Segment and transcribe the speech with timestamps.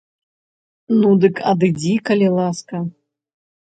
[1.01, 2.75] Ну дык адыдзі, калі ласка.